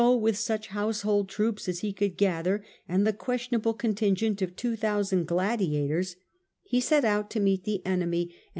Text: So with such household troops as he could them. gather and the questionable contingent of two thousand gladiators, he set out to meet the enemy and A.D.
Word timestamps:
So 0.01 0.15
with 0.17 0.35
such 0.35 0.69
household 0.69 1.29
troops 1.29 1.69
as 1.69 1.81
he 1.81 1.93
could 1.93 2.13
them. 2.13 2.17
gather 2.17 2.65
and 2.89 3.05
the 3.05 3.13
questionable 3.13 3.75
contingent 3.75 4.41
of 4.41 4.55
two 4.55 4.75
thousand 4.75 5.27
gladiators, 5.27 6.15
he 6.63 6.79
set 6.79 7.05
out 7.05 7.29
to 7.29 7.39
meet 7.39 7.65
the 7.65 7.85
enemy 7.85 8.21
and 8.23 8.31
A.D. 8.33 8.37